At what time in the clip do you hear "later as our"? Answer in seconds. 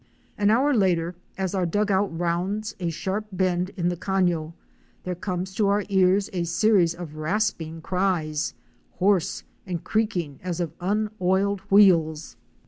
0.73-1.67